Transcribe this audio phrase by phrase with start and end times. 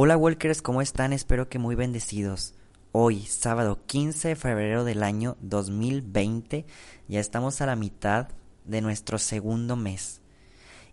[0.00, 1.12] Hola Walkers, ¿cómo están?
[1.12, 2.54] Espero que muy bendecidos.
[2.92, 6.66] Hoy, sábado 15 de febrero del año 2020,
[7.08, 8.28] ya estamos a la mitad
[8.64, 10.20] de nuestro segundo mes.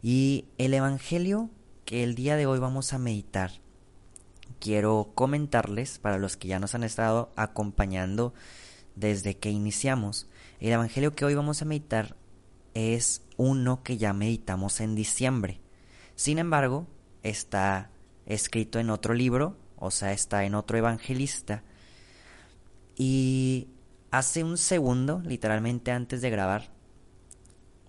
[0.02, 1.52] Y el Evangelio
[1.86, 3.52] que el día de hoy vamos a meditar,
[4.60, 8.34] quiero comentarles, para los que ya nos han estado acompañando
[8.96, 10.28] desde que iniciamos,
[10.60, 12.16] el Evangelio que hoy vamos a meditar
[12.74, 15.62] es uno que ya meditamos en diciembre.
[16.16, 16.88] Sin embargo,
[17.22, 17.92] está
[18.26, 21.64] escrito en otro libro, o sea, está en otro evangelista.
[22.96, 23.70] Y
[24.12, 26.72] hace un segundo, literalmente antes de grabar,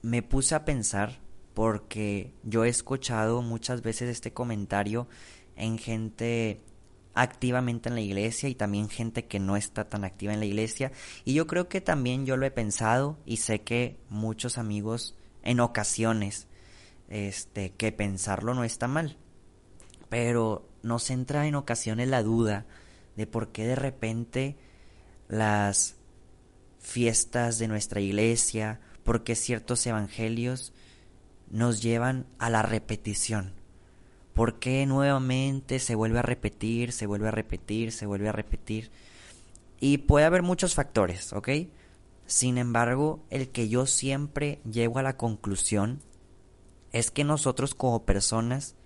[0.03, 1.21] me puse a pensar
[1.55, 5.09] porque yo he escuchado muchas veces este comentario
[5.57, 6.61] en gente
[7.15, 10.93] activamente en la iglesia y también gente que no está tan activa en la iglesia
[11.25, 15.61] y yo creo que también yo lo he pensado y sé que muchos amigos en
[15.61, 16.47] ocasiones
[17.09, 19.17] este que pensarlo no está mal
[20.17, 22.65] pero nos entra en ocasiones la duda
[23.17, 24.57] de por qué de repente
[25.29, 25.97] las
[26.79, 30.73] fiestas de nuestra iglesia, por qué ciertos evangelios
[31.51, 33.53] nos llevan a la repetición.
[34.33, 38.91] ¿Por qué nuevamente se vuelve a repetir, se vuelve a repetir, se vuelve a repetir?
[39.81, 41.51] Y puede haber muchos factores, ¿ok?
[42.25, 46.01] Sin embargo, el que yo siempre llego a la conclusión
[46.93, 48.77] es que nosotros como personas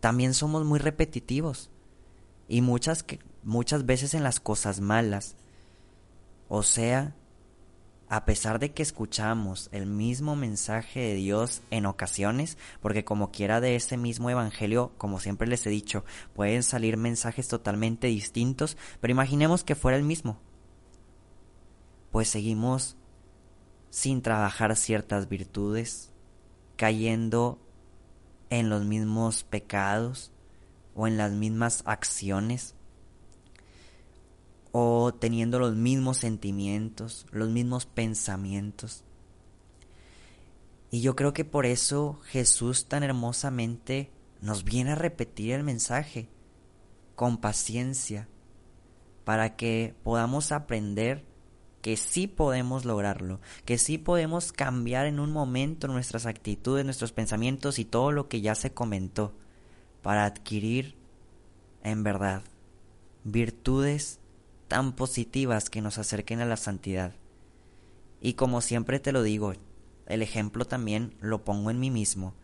[0.00, 1.70] también somos muy repetitivos
[2.48, 3.04] y muchas,
[3.42, 5.36] muchas veces en las cosas malas.
[6.48, 7.14] O sea,
[8.08, 13.60] a pesar de que escuchamos el mismo mensaje de Dios en ocasiones, porque como quiera
[13.60, 19.12] de ese mismo evangelio, como siempre les he dicho, pueden salir mensajes totalmente distintos, pero
[19.12, 20.38] imaginemos que fuera el mismo.
[22.10, 22.96] Pues seguimos
[23.90, 26.12] sin trabajar ciertas virtudes,
[26.76, 27.58] cayendo
[28.50, 30.32] en los mismos pecados
[30.94, 32.74] o en las mismas acciones
[34.72, 39.04] o teniendo los mismos sentimientos, los mismos pensamientos.
[40.90, 44.10] Y yo creo que por eso Jesús tan hermosamente
[44.40, 46.28] nos viene a repetir el mensaje
[47.14, 48.28] con paciencia,
[49.24, 51.24] para que podamos aprender
[51.82, 57.78] que sí podemos lograrlo, que sí podemos cambiar en un momento nuestras actitudes, nuestros pensamientos
[57.78, 59.32] y todo lo que ya se comentó,
[60.02, 60.96] para adquirir
[61.82, 62.42] en verdad
[63.24, 64.18] virtudes
[64.68, 67.14] tan positivas que nos acerquen a la santidad.
[68.20, 69.54] Y como siempre te lo digo,
[70.06, 72.34] el ejemplo también lo pongo en mí mismo.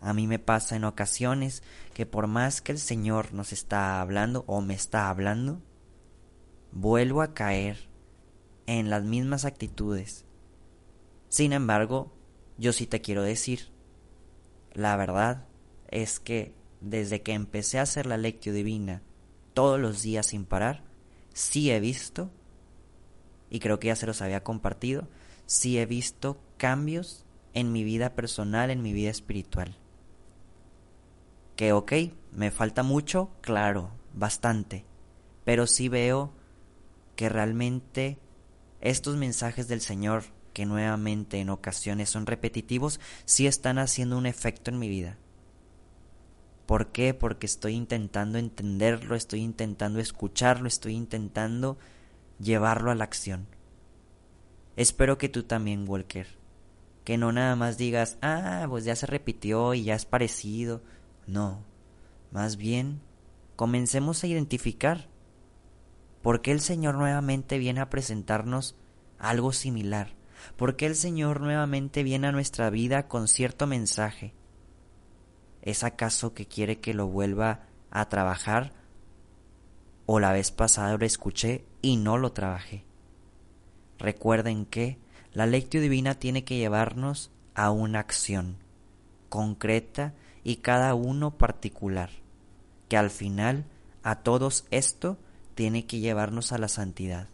[0.00, 1.62] A mí me pasa en ocasiones
[1.94, 5.62] que por más que el Señor nos está hablando o me está hablando,
[6.72, 7.88] vuelvo a caer
[8.66, 10.24] en las mismas actitudes.
[11.28, 12.12] Sin embargo,
[12.58, 13.68] yo sí te quiero decir,
[14.72, 15.46] la verdad
[15.88, 19.02] es que desde que empecé a hacer la lectio divina
[19.54, 20.84] todos los días sin parar,
[21.32, 22.30] sí he visto,
[23.50, 25.08] y creo que ya se los había compartido,
[25.46, 29.76] sí he visto cambios en mi vida personal, en mi vida espiritual.
[31.56, 31.92] Que ok,
[32.32, 34.84] me falta mucho, claro, bastante,
[35.44, 36.32] pero sí veo
[37.14, 38.18] que realmente
[38.84, 44.70] estos mensajes del Señor, que nuevamente en ocasiones son repetitivos, sí están haciendo un efecto
[44.70, 45.16] en mi vida.
[46.66, 47.14] ¿Por qué?
[47.14, 51.78] Porque estoy intentando entenderlo, estoy intentando escucharlo, estoy intentando
[52.38, 53.46] llevarlo a la acción.
[54.76, 56.26] Espero que tú también, Walker.
[57.04, 60.82] Que no nada más digas, ah, pues ya se repitió y ya es parecido.
[61.26, 61.64] No,
[62.32, 63.00] más bien,
[63.56, 65.08] comencemos a identificar
[66.24, 68.76] ¿Por qué el Señor nuevamente viene a presentarnos
[69.18, 70.14] algo similar?
[70.56, 74.32] ¿Por qué el Señor nuevamente viene a nuestra vida con cierto mensaje?
[75.60, 78.72] ¿Es acaso que quiere que lo vuelva a trabajar?
[80.06, 82.86] ¿O la vez pasada lo escuché y no lo trabajé?
[83.98, 84.96] Recuerden que
[85.34, 88.56] la lectio divina tiene que llevarnos a una acción
[89.28, 92.08] concreta y cada uno particular,
[92.88, 93.66] que al final
[94.02, 95.18] a todos esto
[95.54, 97.28] tiene que llevarnos a la santidad.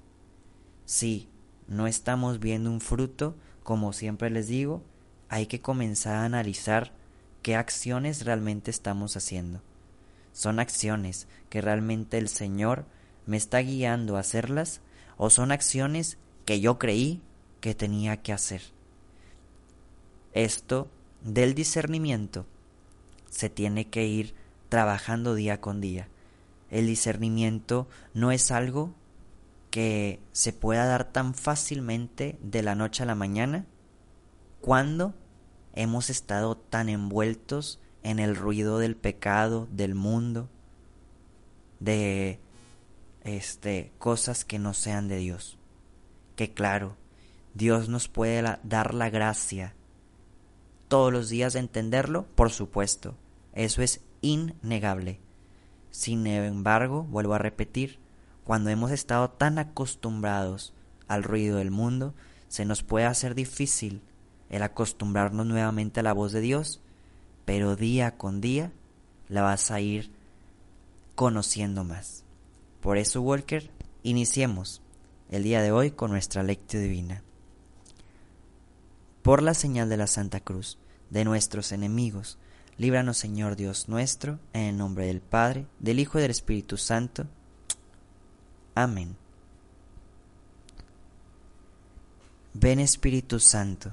[0.84, 1.28] Si
[1.68, 4.82] no estamos viendo un fruto, como siempre les digo,
[5.28, 6.92] hay que comenzar a analizar
[7.42, 9.62] qué acciones realmente estamos haciendo.
[10.32, 12.86] son acciones que realmente el Señor
[13.26, 14.80] me está guiando a hacerlas
[15.16, 17.20] o son acciones que yo creí
[17.60, 18.62] que tenía que hacer.
[20.32, 20.88] Esto
[21.22, 22.46] del discernimiento
[23.28, 24.34] se tiene que ir
[24.68, 26.08] trabajando día con día.
[26.70, 28.94] El discernimiento no es algo
[29.70, 33.66] que se pueda dar tan fácilmente de la noche a la mañana
[34.60, 35.14] cuando
[35.74, 40.48] hemos estado tan envueltos en el ruido del pecado, del mundo,
[41.78, 42.40] de
[43.22, 45.58] este cosas que no sean de Dios.
[46.36, 46.96] Que claro,
[47.54, 49.74] Dios nos puede dar la gracia
[50.88, 53.16] todos los días de entenderlo, por supuesto.
[53.52, 55.20] Eso es innegable.
[55.90, 57.98] Sin embargo, vuelvo a repetir,
[58.44, 60.72] cuando hemos estado tan acostumbrados
[61.08, 62.14] al ruido del mundo,
[62.48, 64.02] se nos puede hacer difícil
[64.48, 66.80] el acostumbrarnos nuevamente a la voz de Dios,
[67.44, 68.72] pero día con día
[69.28, 70.10] la vas a ir
[71.14, 72.24] conociendo más.
[72.80, 73.70] Por eso, Walker,
[74.02, 74.82] iniciemos
[75.30, 77.22] el día de hoy con nuestra lectura divina.
[79.22, 80.78] Por la señal de la Santa Cruz,
[81.10, 82.38] de nuestros enemigos,
[82.80, 87.26] líbranos Señor Dios nuestro, en el nombre del Padre, del Hijo y del Espíritu Santo.
[88.74, 89.18] Amén.
[92.54, 93.92] Ven Espíritu Santo,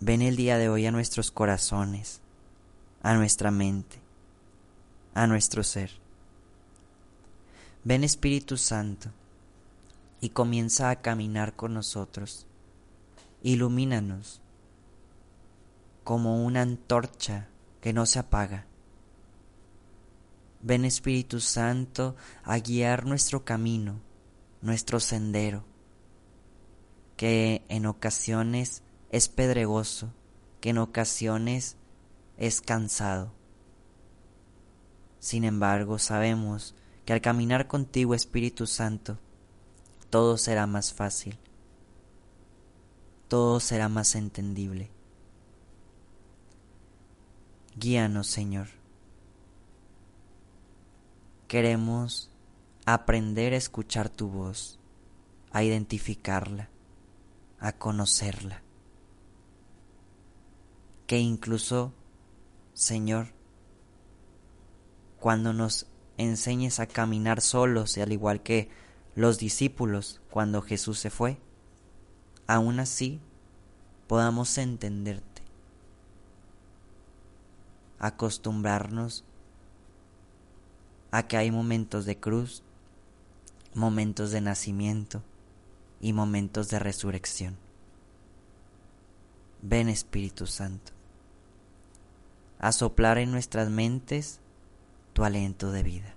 [0.00, 2.20] ven el día de hoy a nuestros corazones,
[3.02, 3.96] a nuestra mente,
[5.14, 5.92] a nuestro ser.
[7.84, 9.08] Ven Espíritu Santo
[10.20, 12.44] y comienza a caminar con nosotros.
[13.42, 14.42] Ilumínanos
[16.06, 17.48] como una antorcha
[17.80, 18.68] que no se apaga.
[20.62, 22.14] Ven Espíritu Santo
[22.44, 24.00] a guiar nuestro camino,
[24.62, 25.64] nuestro sendero,
[27.16, 30.12] que en ocasiones es pedregoso,
[30.60, 31.76] que en ocasiones
[32.36, 33.32] es cansado.
[35.18, 39.18] Sin embargo, sabemos que al caminar contigo, Espíritu Santo,
[40.08, 41.36] todo será más fácil,
[43.26, 44.95] todo será más entendible.
[47.78, 48.68] Guíanos, Señor.
[51.46, 52.30] Queremos
[52.86, 54.78] aprender a escuchar tu voz,
[55.52, 56.70] a identificarla,
[57.60, 58.62] a conocerla.
[61.06, 61.92] Que incluso,
[62.72, 63.34] Señor,
[65.20, 65.86] cuando nos
[66.16, 68.70] enseñes a caminar solos y al igual que
[69.14, 71.38] los discípulos cuando Jesús se fue,
[72.46, 73.20] aún así
[74.06, 75.35] podamos entenderte,
[77.98, 79.24] acostumbrarnos
[81.10, 82.62] a que hay momentos de cruz,
[83.74, 85.22] momentos de nacimiento
[86.00, 87.56] y momentos de resurrección.
[89.62, 90.92] Ven Espíritu Santo,
[92.58, 94.40] a soplar en nuestras mentes
[95.12, 96.14] tu aliento de vida.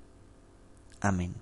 [1.01, 1.33] Amén.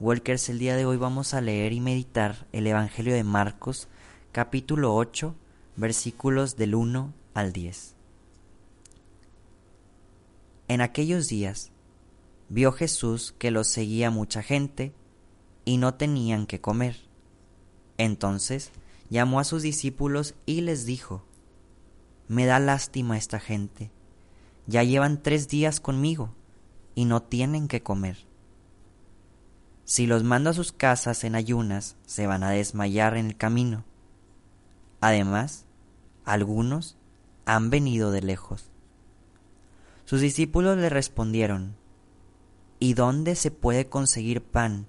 [0.00, 3.86] Walkers, el día de hoy vamos a leer y meditar el Evangelio de Marcos,
[4.32, 5.34] capítulo 8,
[5.76, 7.94] versículos del 1 al 10.
[10.72, 11.70] En aquellos días
[12.48, 14.94] vio Jesús que los seguía mucha gente
[15.66, 16.96] y no tenían que comer.
[17.98, 18.72] Entonces
[19.10, 21.26] llamó a sus discípulos y les dijo,
[22.26, 23.90] Me da lástima esta gente,
[24.66, 26.34] ya llevan tres días conmigo
[26.94, 28.16] y no tienen que comer.
[29.84, 33.84] Si los mando a sus casas en ayunas, se van a desmayar en el camino.
[35.02, 35.66] Además,
[36.24, 36.96] algunos
[37.44, 38.71] han venido de lejos.
[40.04, 41.76] Sus discípulos le respondieron,
[42.78, 44.86] ¿Y dónde se puede conseguir pan?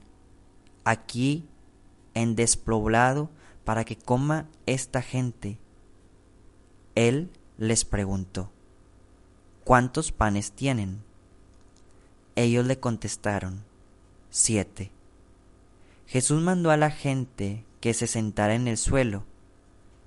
[0.83, 1.47] Aquí,
[2.15, 3.29] en despoblado,
[3.65, 5.59] para que coma esta gente.
[6.95, 8.51] Él les preguntó,
[9.63, 11.03] ¿cuántos panes tienen?
[12.35, 13.63] Ellos le contestaron,
[14.31, 14.91] 7.
[16.07, 19.23] Jesús mandó a la gente que se sentara en el suelo,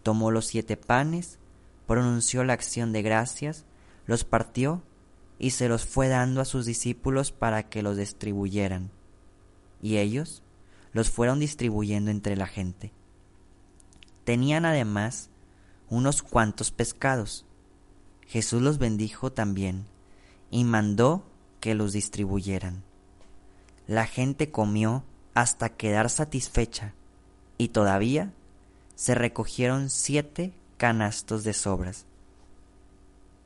[0.02, 1.38] tomó los siete panes,
[1.86, 3.64] pronunció la acción de gracias,
[4.06, 4.82] los partió
[5.38, 8.90] y se los fue dando a sus discípulos para que los distribuyeran.
[9.83, 10.43] Y ellos
[10.93, 12.93] los fueron distribuyendo entre la gente.
[14.25, 15.31] Tenían además
[15.88, 17.45] unos cuantos pescados.
[18.26, 19.85] Jesús los bendijo también
[20.50, 21.25] y mandó
[21.61, 22.83] que los distribuyeran.
[23.87, 26.95] La gente comió hasta quedar satisfecha
[27.59, 28.33] y todavía
[28.95, 32.07] se recogieron siete canastos de sobras.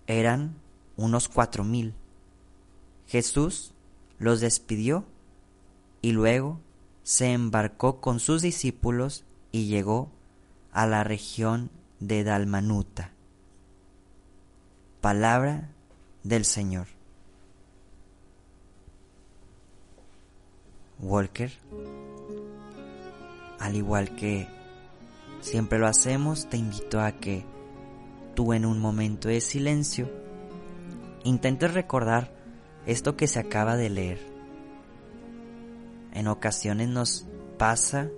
[0.07, 0.55] Eran
[1.00, 1.95] unos cuatro mil.
[3.07, 3.73] Jesús
[4.19, 5.04] los despidió
[6.02, 6.61] y luego
[7.02, 10.11] se embarcó con sus discípulos y llegó
[10.73, 13.12] a la región de Dalmanuta.
[15.00, 15.71] Palabra
[16.23, 16.87] del Señor.
[20.99, 21.50] Walker,
[23.59, 24.47] al igual que
[25.40, 27.47] siempre lo hacemos, te invito a que
[28.35, 30.11] tú en un momento de silencio
[31.25, 32.33] intentes recordar
[32.87, 34.19] esto que se acaba de leer.
[36.12, 37.27] En ocasiones nos
[37.59, 38.11] pasa,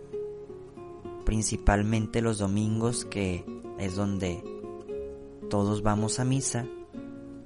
[1.24, 3.44] principalmente los domingos, que
[3.78, 4.42] es donde
[5.50, 6.66] todos vamos a misa,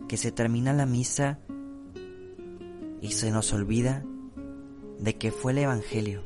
[0.09, 1.41] que se termina la misa
[3.01, 4.05] y se nos olvida
[4.99, 6.23] de qué fue el Evangelio.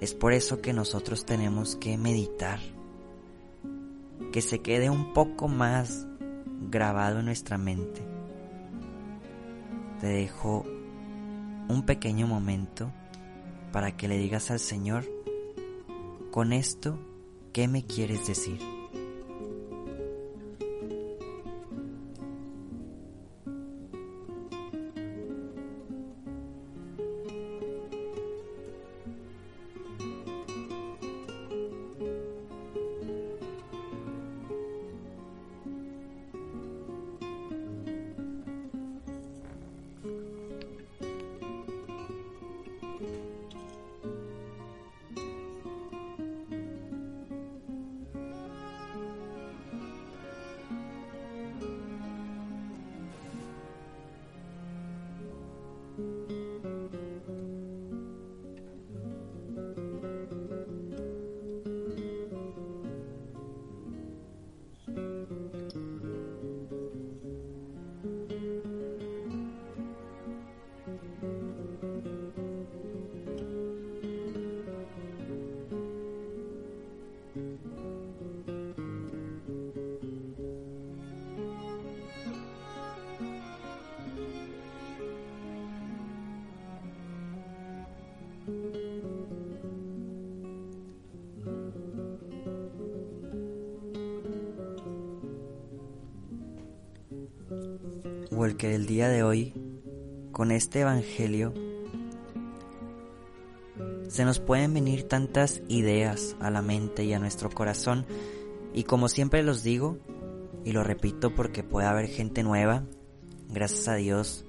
[0.00, 2.58] Es por eso que nosotros tenemos que meditar,
[4.32, 6.06] que se quede un poco más
[6.70, 8.02] grabado en nuestra mente.
[10.00, 10.64] Te dejo
[11.68, 12.90] un pequeño momento
[13.72, 15.04] para que le digas al Señor,
[16.30, 16.98] con esto,
[17.52, 18.71] ¿qué me quieres decir?
[98.42, 99.54] O el día de hoy,
[100.32, 101.54] con este Evangelio,
[104.08, 108.04] se nos pueden venir tantas ideas a la mente y a nuestro corazón
[108.74, 109.96] y como siempre los digo,
[110.64, 112.84] y lo repito porque puede haber gente nueva,
[113.48, 114.44] gracias a Dios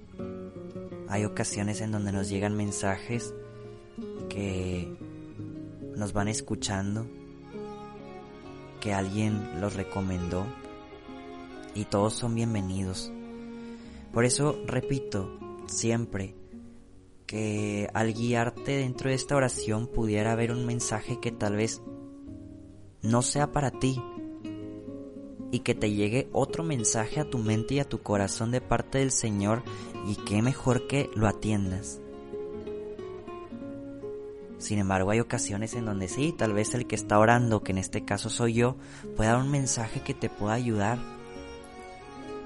[1.08, 3.36] hay ocasiones en donde nos llegan mensajes
[4.28, 4.92] que
[5.96, 7.06] nos van escuchando,
[8.82, 10.48] que alguien los recomendó
[11.76, 13.12] y todos son bienvenidos.
[14.14, 16.36] Por eso repito siempre
[17.26, 21.82] que al guiarte dentro de esta oración pudiera haber un mensaje que tal vez
[23.02, 24.00] no sea para ti
[25.52, 29.00] y que te llegue otro mensaje a tu mente y a tu corazón de parte
[29.00, 29.64] del Señor
[30.08, 32.00] y qué mejor que lo atiendas.
[34.60, 37.80] Sin embargo, hay ocasiones en donde sí, tal vez el que está orando, que en
[37.80, 38.78] este caso soy yo,
[39.18, 41.13] pueda dar un mensaje que te pueda ayudar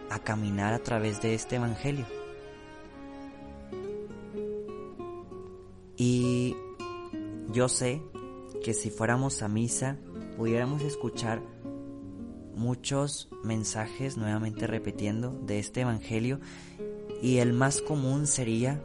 [0.09, 2.05] a caminar a través de este Evangelio.
[5.95, 6.55] Y
[7.51, 8.01] yo sé
[8.63, 9.97] que si fuéramos a misa,
[10.37, 11.41] pudiéramos escuchar
[12.55, 16.39] muchos mensajes, nuevamente repitiendo, de este Evangelio,
[17.21, 18.81] y el más común sería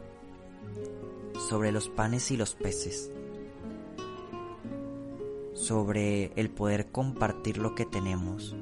[1.49, 3.11] sobre los panes y los peces,
[5.53, 8.55] sobre el poder compartir lo que tenemos,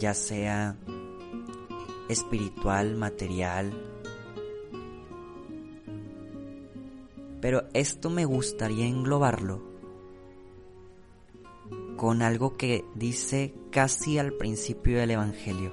[0.00, 0.76] ya sea
[2.08, 3.70] espiritual, material.
[7.40, 9.62] Pero esto me gustaría englobarlo
[11.96, 15.72] con algo que dice casi al principio del Evangelio.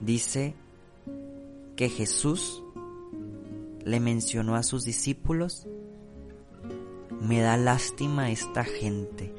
[0.00, 0.54] Dice
[1.76, 2.62] que Jesús
[3.84, 5.68] le mencionó a sus discípulos,
[7.20, 9.35] me da lástima esta gente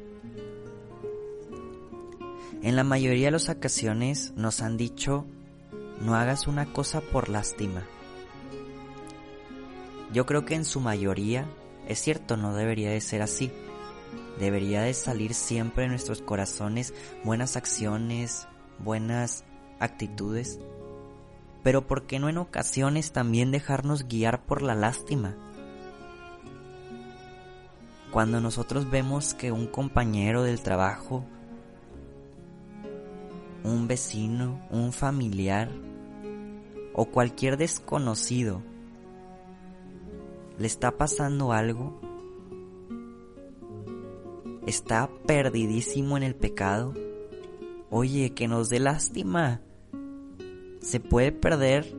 [2.62, 5.26] en la mayoría de las ocasiones nos han dicho,
[6.00, 7.84] no hagas una cosa por lástima.
[10.12, 11.46] Yo creo que en su mayoría,
[11.86, 13.52] es cierto, no debería de ser así.
[14.38, 18.48] Debería de salir siempre de nuestros corazones buenas acciones,
[18.78, 19.44] buenas
[19.78, 20.58] actitudes.
[21.62, 25.36] Pero ¿por qué no en ocasiones también dejarnos guiar por la lástima?
[28.10, 31.24] Cuando nosotros vemos que un compañero del trabajo
[33.68, 35.70] un vecino, un familiar
[36.94, 38.62] o cualquier desconocido
[40.58, 42.00] le está pasando algo,
[44.66, 46.94] está perdidísimo en el pecado,
[47.90, 49.60] oye, que nos dé lástima.
[50.80, 51.94] Se puede perder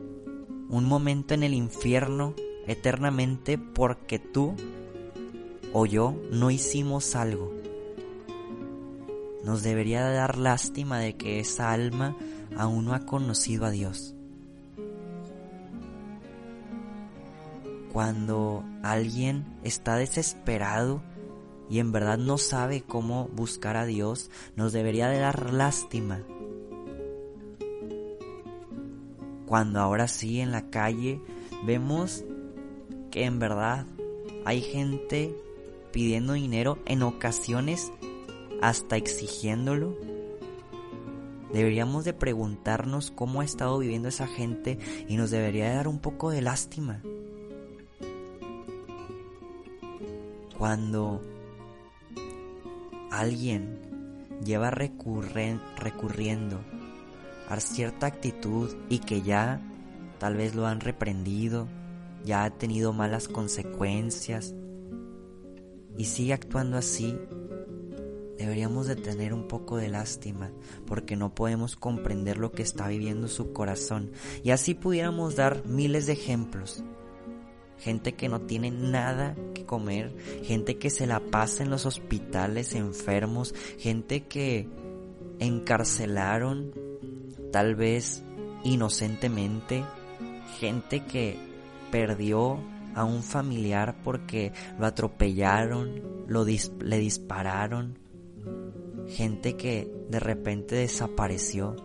[0.68, 2.34] un momento en el infierno
[2.66, 4.54] eternamente porque tú
[5.72, 7.59] o yo no hicimos algo.
[9.44, 12.16] Nos debería dar lástima de que esa alma
[12.56, 14.14] aún no ha conocido a Dios.
[17.92, 21.02] Cuando alguien está desesperado
[21.68, 26.22] y en verdad no sabe cómo buscar a Dios, nos debería de dar lástima.
[29.46, 31.20] Cuando ahora sí en la calle
[31.64, 32.24] vemos
[33.10, 33.86] que en verdad
[34.44, 35.34] hay gente
[35.92, 37.92] pidiendo dinero en ocasiones
[38.60, 39.96] hasta exigiéndolo.
[41.52, 46.30] Deberíamos de preguntarnos cómo ha estado viviendo esa gente y nos debería dar un poco
[46.30, 47.02] de lástima.
[50.56, 51.22] Cuando
[53.10, 53.78] alguien
[54.44, 56.60] lleva recurriendo
[57.48, 59.60] a cierta actitud y que ya
[60.18, 61.66] tal vez lo han reprendido,
[62.24, 64.54] ya ha tenido malas consecuencias
[65.96, 67.18] y sigue actuando así,
[68.40, 70.50] deberíamos de tener un poco de lástima
[70.86, 74.12] porque no podemos comprender lo que está viviendo su corazón.
[74.42, 76.82] Y así pudiéramos dar miles de ejemplos.
[77.78, 82.74] Gente que no tiene nada que comer, gente que se la pasa en los hospitales
[82.74, 84.68] enfermos, gente que
[85.38, 86.72] encarcelaron
[87.52, 88.22] tal vez
[88.64, 89.84] inocentemente,
[90.58, 91.38] gente que
[91.90, 92.58] perdió
[92.94, 97.98] a un familiar porque lo atropellaron, lo le dispararon,
[99.10, 101.76] gente que de repente desapareció,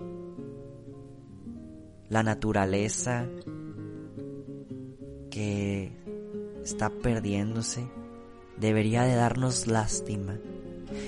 [2.08, 3.27] la naturaleza
[5.32, 5.91] que
[6.63, 7.88] está perdiéndose,
[8.58, 10.39] debería de darnos lástima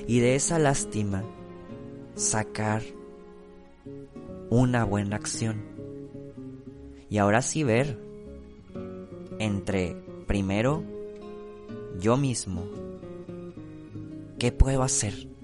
[0.08, 1.24] y de esa lástima
[2.16, 2.82] sacar
[4.50, 5.62] una buena acción.
[7.10, 8.00] Y ahora sí ver
[9.40, 10.84] entre, primero,
[12.00, 12.66] yo mismo,
[14.40, 15.37] ¿qué puedo hacer?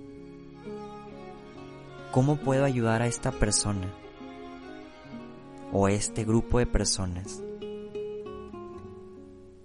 [2.13, 3.91] ¿Cómo puedo ayudar a esta persona
[5.71, 7.41] o este grupo de personas?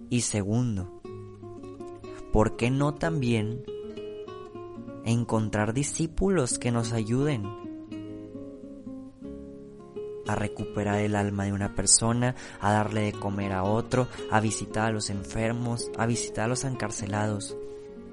[0.09, 1.03] Y segundo,
[2.33, 3.67] ¿por qué no también
[5.05, 7.45] encontrar discípulos que nos ayuden
[10.27, 14.87] a recuperar el alma de una persona, a darle de comer a otro, a visitar
[14.87, 17.55] a los enfermos, a visitar a los encarcelados.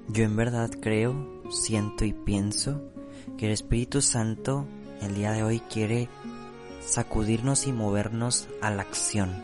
[0.09, 2.91] Yo en verdad creo, siento y pienso
[3.37, 4.65] que el Espíritu Santo
[5.01, 6.09] el día de hoy quiere
[6.81, 9.43] sacudirnos y movernos a la acción.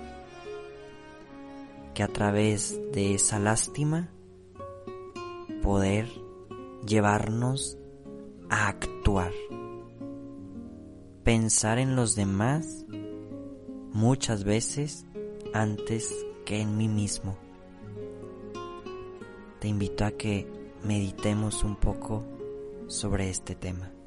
[1.94, 4.10] Que a través de esa lástima
[5.62, 6.08] poder
[6.86, 7.78] llevarnos
[8.50, 9.32] a actuar
[11.24, 12.86] pensar en los demás
[13.94, 15.06] muchas veces
[15.54, 16.14] antes
[16.46, 17.38] que en mí mismo.
[19.60, 20.48] Te invito a que
[20.84, 22.24] meditemos un poco
[22.92, 24.01] sobre este tema.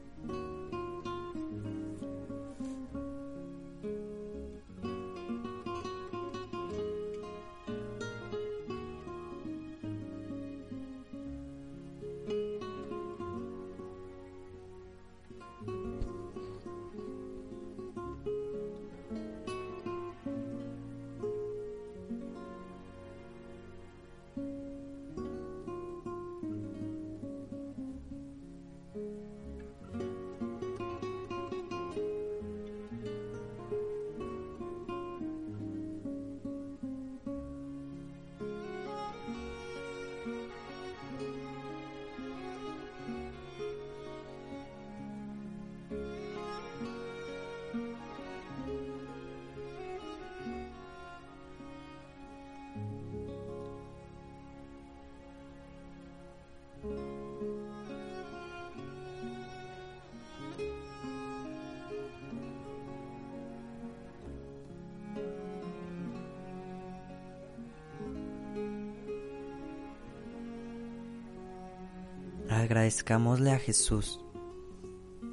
[72.65, 74.25] Agradezcámosle a Jesús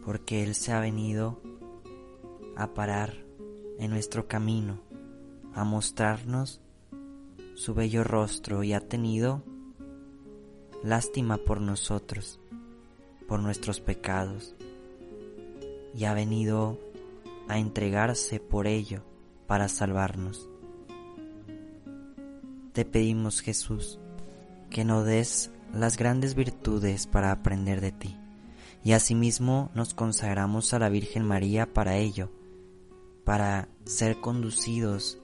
[0.03, 1.39] porque Él se ha venido
[2.57, 3.23] a parar
[3.79, 4.81] en nuestro camino,
[5.53, 6.59] a mostrarnos
[7.55, 9.43] su bello rostro y ha tenido
[10.83, 12.41] lástima por nosotros,
[13.29, 14.53] por nuestros pecados,
[15.95, 16.77] y ha venido
[17.47, 19.03] a entregarse por ello
[19.47, 20.49] para salvarnos.
[22.73, 23.99] Te pedimos Jesús
[24.69, 28.17] que nos des las grandes virtudes para aprender de ti,
[28.83, 32.31] y asimismo nos consagramos a la Virgen María para ello,
[33.23, 35.19] para ser conducidos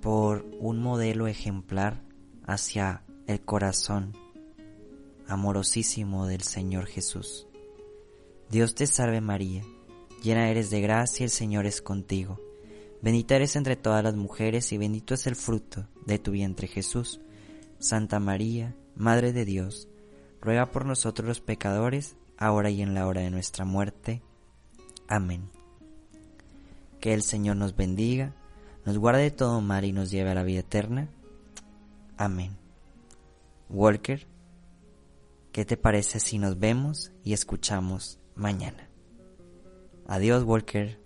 [0.00, 2.02] por un modelo ejemplar
[2.46, 4.16] hacia el corazón
[5.26, 7.48] amorosísimo del Señor Jesús.
[8.48, 9.64] Dios te salve María,
[10.22, 12.40] llena eres de gracia, el Señor es contigo.
[13.02, 17.20] Bendita eres entre todas las mujeres y bendito es el fruto de tu vientre Jesús.
[17.78, 19.88] Santa María, Madre de Dios,
[20.40, 24.22] ruega por nosotros los pecadores, ahora y en la hora de nuestra muerte.
[25.08, 25.50] Amén.
[27.00, 28.34] Que el Señor nos bendiga,
[28.84, 31.08] nos guarde de todo mal y nos lleve a la vida eterna.
[32.16, 32.56] Amén.
[33.68, 34.26] Walker,
[35.52, 38.88] ¿qué te parece si nos vemos y escuchamos mañana?
[40.06, 41.05] Adiós, Walker.